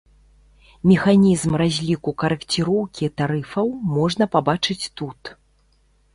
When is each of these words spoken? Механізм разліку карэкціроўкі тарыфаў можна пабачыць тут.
Механізм 0.91 1.51
разліку 1.63 2.13
карэкціроўкі 2.23 3.11
тарыфаў 3.23 3.67
можна 3.95 4.23
пабачыць 4.39 4.81
тут. 4.97 5.21